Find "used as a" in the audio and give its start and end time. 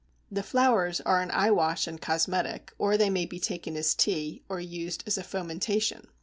4.59-5.23